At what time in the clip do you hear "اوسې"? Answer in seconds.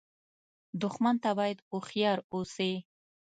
2.33-2.71